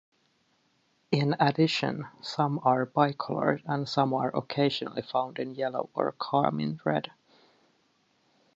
In 1.11 1.35
addition, 1.39 2.07
some 2.21 2.59
are 2.63 2.87
bicolored 2.87 3.61
and 3.67 3.87
some 3.87 4.15
are 4.15 4.35
occasionally 4.35 5.03
found 5.03 5.37
in 5.37 5.53
yellow 5.53 5.91
or 5.93 6.11
carmine-red. 6.13 7.11